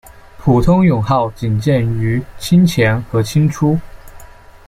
[0.39, 3.77] 普通勇号仅见于清前和清初。